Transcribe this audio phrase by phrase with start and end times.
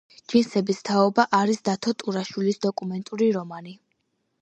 [0.31, 3.79] ჯინსების თაობა არის დათო ტურაშვილის დოკუმენტური რომანი